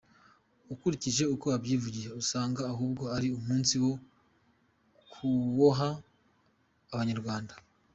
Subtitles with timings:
[0.73, 3.93] Ukurikije uko abyivugira usanga ahubwo ari umunsi wo
[5.11, 5.89] kuboha
[6.93, 7.53] Abanyarwanda.